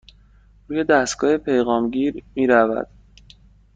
[0.67, 2.87] روی دستگاه پیغام گیر می رود.